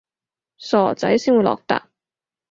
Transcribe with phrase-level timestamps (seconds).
[0.57, 1.79] 傻仔先會落疊